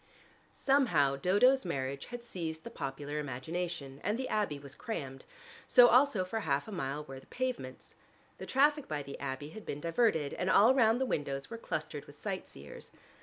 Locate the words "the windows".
10.99-11.51